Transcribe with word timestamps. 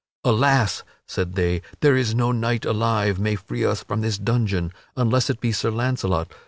"Alas," 0.23 0.81
said 1.07 1.33
they, 1.35 1.61
"there 1.81 1.95
is 1.95 2.15
no 2.15 2.31
knight 2.31 2.65
alive 2.65 3.19
may 3.19 3.35
free 3.35 3.63
us 3.63 3.83
from 3.83 4.01
this 4.01 4.17
dungeon, 4.17 4.71
unless 4.97 5.29
it 5.29 5.39
be 5.39 5.51
Sir 5.51 5.69
Launcelot. 5.69 6.33